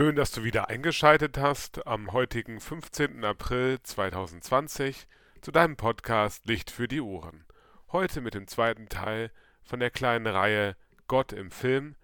[0.00, 3.22] Schön, dass du wieder eingeschaltet hast am heutigen 15.
[3.22, 5.06] April 2020
[5.42, 7.44] zu deinem Podcast Licht für die Ohren.
[7.92, 9.30] Heute mit dem zweiten Teil
[9.62, 10.74] von der kleinen Reihe
[11.06, 11.96] Gott im Film.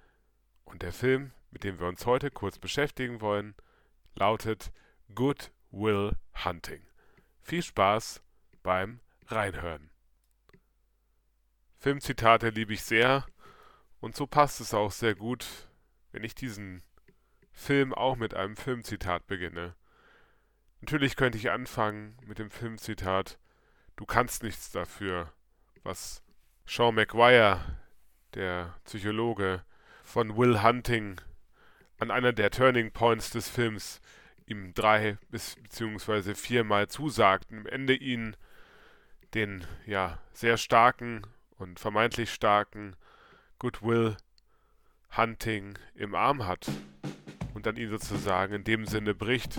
[0.66, 3.54] Und der Film, mit dem wir uns heute kurz beschäftigen wollen,
[4.14, 4.72] lautet
[5.14, 6.82] Good Will Hunting.
[7.40, 8.22] Viel Spaß
[8.62, 9.88] beim Reinhören.
[11.78, 13.24] Filmzitate liebe ich sehr
[14.00, 15.46] und so passt es auch sehr gut,
[16.12, 16.82] wenn ich diesen
[17.56, 19.74] Film auch mit einem Filmzitat beginne.
[20.82, 23.38] Natürlich könnte ich anfangen mit dem Filmzitat
[23.96, 25.32] Du kannst nichts dafür,
[25.82, 26.22] was
[26.66, 27.58] Sean McGuire,
[28.34, 29.64] der Psychologe
[30.04, 31.18] von Will Hunting,
[31.98, 34.02] an einer der Turning Points des Films
[34.44, 38.36] ihm drei bis beziehungsweise viermal zusagt und am Ende ihn
[39.32, 42.96] den ja sehr starken und vermeintlich starken
[43.58, 44.18] Goodwill
[45.16, 46.70] Hunting im Arm hat
[47.56, 49.58] und dann ihn sozusagen in dem Sinne bricht,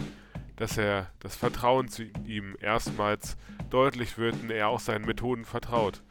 [0.55, 3.37] dass er das Vertrauen zu ihm erstmals
[3.71, 6.03] deutlich wird und er auch seinen Methoden vertraut.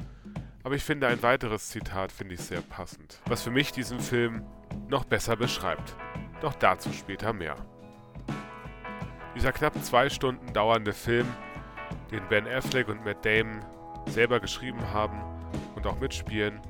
[0.64, 4.44] Aber ich finde ein weiteres Zitat finde ich sehr passend, was für mich diesen Film
[4.88, 5.96] noch besser beschreibt.
[6.40, 7.54] Doch dazu später mehr.
[9.36, 11.28] Dieser knapp zwei Stunden dauernde Film,
[12.10, 13.64] den Ben Affleck und Matt Damon
[14.06, 15.22] selber geschrieben haben
[15.76, 16.60] und auch mitspielen,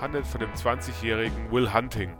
[0.00, 2.16] handelt von dem 20-jährigen Will Hunting,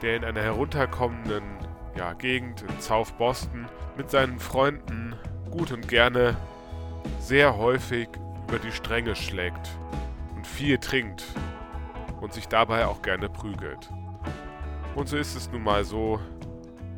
[0.00, 1.61] der in einer herunterkommenden
[1.96, 5.14] ja, Gegend in South Boston mit seinen Freunden
[5.50, 6.36] gut und gerne
[7.18, 8.08] sehr häufig
[8.48, 9.70] über die Stränge schlägt
[10.34, 11.24] und viel trinkt
[12.20, 13.90] und sich dabei auch gerne prügelt.
[14.94, 16.20] Und so ist es nun mal so,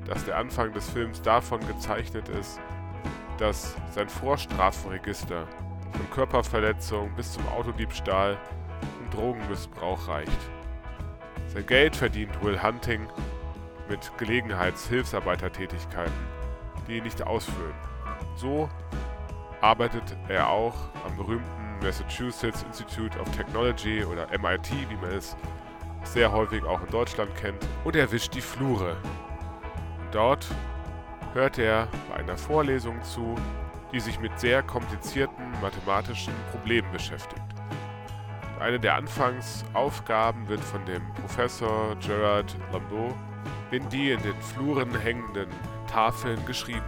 [0.07, 2.61] dass der Anfang des Films davon gezeichnet ist,
[3.39, 5.47] dass sein Vorstrafenregister
[5.93, 8.37] von Körperverletzung bis zum Autodiebstahl
[9.01, 10.31] und Drogenmissbrauch reicht.
[11.49, 13.07] Sein Geld verdient Will Hunting
[13.89, 16.13] mit Gelegenheitshilfsarbeitertätigkeiten,
[16.87, 17.75] die ihn nicht ausfüllen.
[18.37, 18.69] So
[19.61, 20.75] arbeitet er auch
[21.07, 25.37] am berühmten Massachusetts Institute of Technology oder MIT, wie man es
[26.05, 28.97] sehr häufig auch in Deutschland kennt, und er wischt die Flure.
[30.01, 30.47] Und dort
[31.33, 33.35] hört er bei einer Vorlesung zu,
[33.93, 37.43] die sich mit sehr komplizierten mathematischen Problemen beschäftigt.
[38.61, 43.15] Eine der Anfangsaufgaben wird von dem Professor Gerard Lambeau
[43.71, 45.49] in die in den Fluren hängenden
[45.87, 46.83] Tafeln geschrieben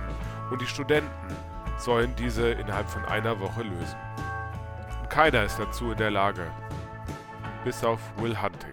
[0.50, 1.10] und die Studenten
[1.78, 3.98] sollen diese innerhalb von einer Woche lösen.
[5.00, 6.50] Und keiner ist dazu in der Lage,
[7.64, 8.72] bis auf Will Hunting.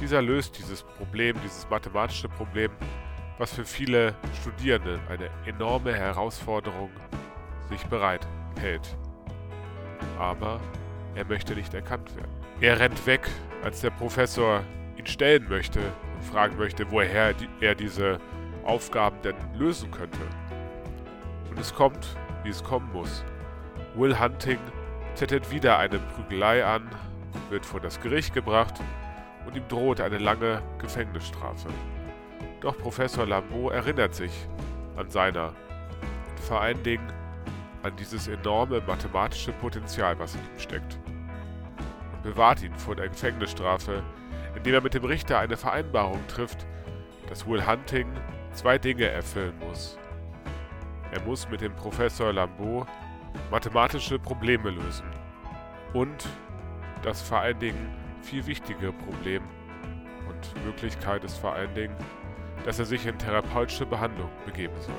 [0.00, 2.70] Dieser löst dieses Problem, dieses mathematische Problem,
[3.38, 6.90] was für viele Studierende eine enorme Herausforderung
[7.68, 8.26] sich bereit
[8.60, 8.96] hält.
[10.18, 10.60] Aber
[11.14, 12.30] er möchte nicht erkannt werden.
[12.60, 13.28] Er rennt weg,
[13.62, 14.62] als der Professor
[14.96, 15.80] ihn stellen möchte
[16.20, 18.18] fragen möchte, woher er diese
[18.64, 20.20] Aufgaben denn lösen könnte.
[21.50, 23.24] Und es kommt, wie es kommen muss.
[23.94, 24.58] Will Hunting
[25.14, 26.88] zettet wieder eine Prügelei an,
[27.50, 28.74] wird vor das Gericht gebracht
[29.46, 31.68] und ihm droht eine lange Gefängnisstrafe.
[32.60, 34.32] Doch Professor Lambeau erinnert sich
[34.96, 35.48] an seiner
[36.30, 37.12] und vor allen Dingen
[37.82, 40.98] an dieses enorme mathematische Potenzial, was in ihm steckt.
[42.12, 44.02] Und bewahrt ihn vor der Gefängnisstrafe,
[44.58, 46.66] indem er mit dem Richter eine Vereinbarung trifft,
[47.28, 48.08] dass Will Hunting
[48.52, 49.96] zwei Dinge erfüllen muss.
[51.12, 52.84] Er muss mit dem Professor Lambeau
[53.52, 55.06] mathematische Probleme lösen
[55.92, 56.28] und
[57.04, 59.44] das vor allen Dingen viel wichtigere Problem
[60.28, 61.94] und Möglichkeit ist vor allen Dingen,
[62.64, 64.94] dass er sich in therapeutische Behandlung begeben soll.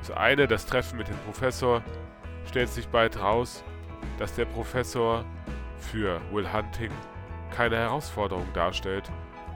[0.00, 1.80] Das eine, das Treffen mit dem Professor,
[2.48, 3.62] stellt sich bald raus,
[4.18, 5.24] dass der Professor
[5.78, 6.90] für Will Hunting
[7.54, 9.10] keine Herausforderung darstellt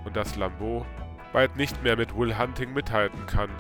[0.05, 0.87] und dass Lambeau
[1.33, 3.51] bald nicht mehr mit Will Hunting mithalten kann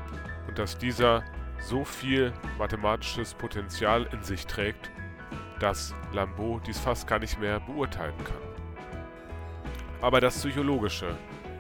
[0.47, 1.25] und dass dieser
[1.61, 4.93] so viel mathematisches Potenzial in sich trägt,
[5.59, 8.37] dass Lambeau dies fast gar nicht mehr beurteilen kann.
[10.01, 11.17] Aber das Psychologische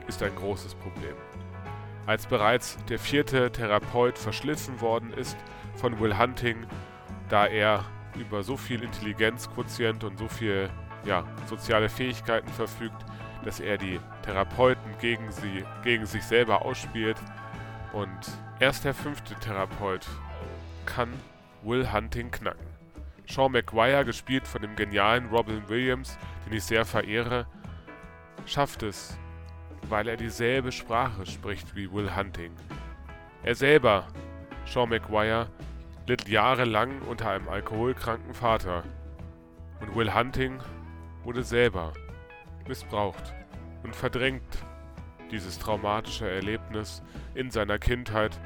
[0.06, 1.16] ist ein großes Problem.
[2.06, 5.36] Als bereits der vierte Therapeut verschliffen worden ist
[5.74, 6.66] von Will Hunting,
[7.28, 7.84] da er
[8.16, 10.70] über so viel Intelligenzquotient und so viel
[11.04, 13.04] ja, soziale Fähigkeiten verfügt,
[13.44, 17.16] dass er die Therapeuten gegen, sie, gegen sich selber ausspielt.
[17.92, 18.18] Und
[18.60, 20.06] erst der fünfte Therapeut
[20.86, 21.08] kann
[21.62, 22.66] Will Hunting knacken.
[23.26, 27.46] Sean McGuire, gespielt von dem genialen Robin Williams, den ich sehr verehre,
[28.46, 29.18] schafft es,
[29.88, 32.52] weil er dieselbe Sprache spricht wie Will Hunting.
[33.42, 34.06] Er selber,
[34.64, 35.48] Sean McGuire,
[36.06, 38.82] litt jahrelang unter einem alkoholkranken Vater.
[39.80, 40.58] Und Will Hunting
[41.25, 41.93] wurde selber
[42.67, 43.35] missbraucht
[43.82, 44.65] und verdrängt
[45.31, 47.03] dieses traumatische Erlebnis
[47.35, 48.38] in seiner Kindheit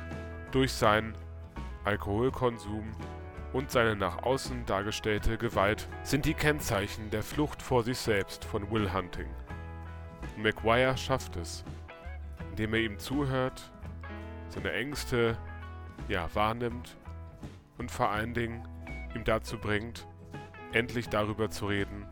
[0.51, 1.17] durch seinen
[1.85, 2.93] Alkoholkonsum
[3.53, 8.71] und seine nach außen dargestellte Gewalt sind die Kennzeichen der Flucht vor sich selbst von
[8.71, 9.29] Will Hunting.
[10.37, 11.65] Und McGuire schafft es,
[12.51, 13.73] indem er ihm zuhört,
[14.49, 15.37] seine Ängste
[16.09, 16.97] ja wahrnimmt
[17.79, 18.67] und vor allen Dingen
[19.15, 20.07] ihm dazu bringt,
[20.73, 22.07] endlich darüber zu reden,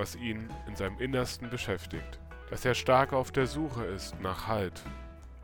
[0.00, 2.18] was ihn in seinem Innersten beschäftigt.
[2.48, 4.82] Dass er stark auf der Suche ist nach Halt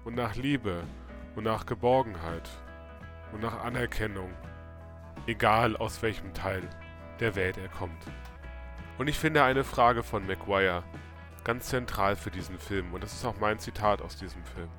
[0.04, 0.82] und nach Liebe
[1.34, 2.48] und nach Geborgenheit
[3.32, 4.32] und nach Anerkennung,
[5.26, 6.62] egal aus welchem Teil
[7.20, 8.02] der Welt er kommt.
[8.96, 10.82] Und ich finde eine Frage von McGuire
[11.44, 14.70] ganz zentral für diesen Film, und das ist auch mein Zitat aus diesem Film.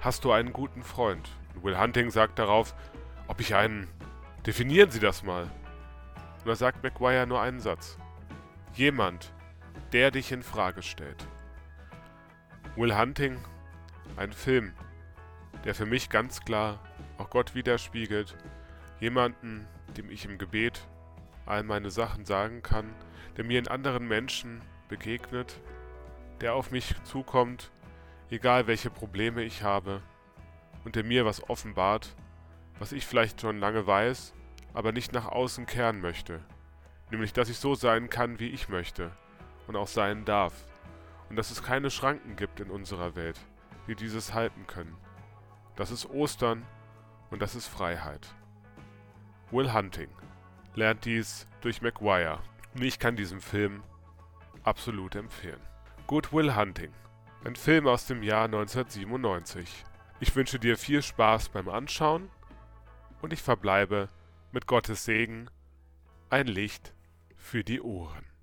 [0.00, 1.28] Hast du einen guten Freund?
[1.54, 2.74] Und Will Hunting sagt darauf,
[3.28, 3.88] ob ich einen.
[4.46, 5.42] Definieren Sie das mal.
[5.42, 7.98] Und da sagt McGuire nur einen Satz.
[8.76, 9.32] Jemand,
[9.94, 11.26] der dich in Frage stellt.
[12.76, 13.38] Will Hunting,
[14.18, 14.74] ein Film,
[15.64, 16.78] der für mich ganz klar
[17.16, 18.36] auch Gott widerspiegelt,
[19.00, 20.86] jemanden, dem ich im Gebet
[21.46, 22.94] all meine Sachen sagen kann,
[23.38, 25.58] der mir in anderen Menschen begegnet,
[26.42, 27.70] der auf mich zukommt,
[28.28, 30.02] egal welche Probleme ich habe,
[30.84, 32.14] und der mir was offenbart,
[32.78, 34.34] was ich vielleicht schon lange weiß,
[34.74, 36.44] aber nicht nach außen kehren möchte,
[37.10, 39.10] nämlich dass ich so sein kann, wie ich möchte
[39.66, 40.52] und auch sein darf,
[41.28, 43.38] und dass es keine Schranken gibt in unserer Welt,
[43.86, 44.96] die dieses halten können.
[45.74, 46.64] Das ist Ostern
[47.30, 48.28] und das ist Freiheit.
[49.50, 50.10] Will Hunting
[50.74, 52.40] lernt dies durch McGuire
[52.74, 53.82] und ich kann diesen Film
[54.62, 55.60] absolut empfehlen.
[56.06, 56.92] Good Will Hunting,
[57.44, 59.84] ein Film aus dem Jahr 1997.
[60.20, 62.30] Ich wünsche dir viel Spaß beim Anschauen
[63.22, 64.08] und ich verbleibe
[64.52, 65.50] mit Gottes Segen
[66.30, 66.94] ein Licht
[67.46, 68.35] für die Ohren.